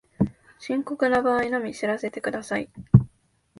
[0.57, 2.67] 深刻な場合のみ知らせてください